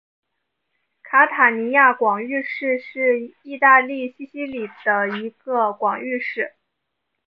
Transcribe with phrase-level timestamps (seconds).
[1.03, 6.55] 卡塔尼亚广域市是意大利西西里的一个广域市。